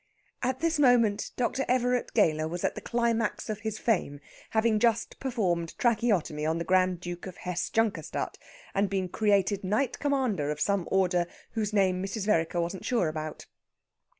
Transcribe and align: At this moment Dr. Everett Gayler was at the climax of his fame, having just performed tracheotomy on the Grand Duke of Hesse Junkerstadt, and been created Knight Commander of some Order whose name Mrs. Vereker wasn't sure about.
At 0.41 0.61
this 0.61 0.79
moment 0.79 1.29
Dr. 1.35 1.63
Everett 1.67 2.15
Gayler 2.15 2.47
was 2.49 2.63
at 2.63 2.73
the 2.73 2.81
climax 2.81 3.51
of 3.51 3.59
his 3.59 3.77
fame, 3.77 4.19
having 4.49 4.79
just 4.79 5.19
performed 5.19 5.77
tracheotomy 5.77 6.43
on 6.43 6.57
the 6.57 6.63
Grand 6.65 6.99
Duke 6.99 7.27
of 7.27 7.37
Hesse 7.37 7.69
Junkerstadt, 7.69 8.39
and 8.73 8.89
been 8.89 9.09
created 9.09 9.63
Knight 9.63 9.99
Commander 9.99 10.49
of 10.49 10.59
some 10.59 10.87
Order 10.89 11.27
whose 11.51 11.71
name 11.71 12.01
Mrs. 12.01 12.25
Vereker 12.25 12.59
wasn't 12.59 12.83
sure 12.83 13.09
about. 13.09 13.45